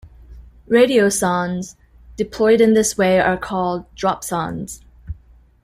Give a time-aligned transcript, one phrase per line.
[0.67, 1.75] Radiosondes
[2.17, 4.81] deployed in this way are called dropsondes.